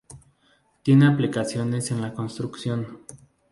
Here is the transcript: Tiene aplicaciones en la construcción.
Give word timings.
Tiene 0.81 1.05
aplicaciones 1.05 1.91
en 1.91 2.01
la 2.01 2.11
construcción. 2.15 3.01